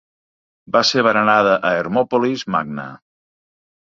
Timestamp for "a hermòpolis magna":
1.69-2.87